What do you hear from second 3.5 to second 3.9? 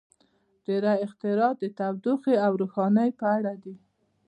دي.